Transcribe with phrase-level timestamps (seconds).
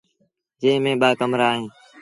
[0.59, 1.71] جݩهݩ ميݩ ٻآ ڪمرآ اوهيݩ۔